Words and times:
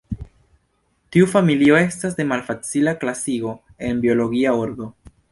Tiu 1.15 1.25
familio 1.33 1.75
estas 1.79 2.17
de 2.19 2.25
malfacila 2.31 2.93
klasigo 3.03 3.53
en 3.91 3.99
biologia 4.07 4.55
ordo. 4.63 4.89